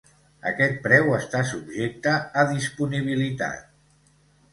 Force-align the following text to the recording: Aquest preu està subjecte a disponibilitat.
Aquest 0.51 0.77
preu 0.85 1.11
està 1.17 1.41
subjecte 1.49 2.13
a 2.45 2.47
disponibilitat. 2.53 3.69